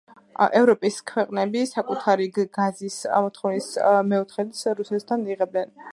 ევროპის 0.59 0.95
ქვეყნები 1.11 1.61
საკუთარი 1.73 2.27
გაზის 2.59 2.95
მოთხოვნის 3.27 3.69
მეოთხედს 4.11 4.65
რუსეთისგან 4.81 5.33
იღებენ. 5.35 5.77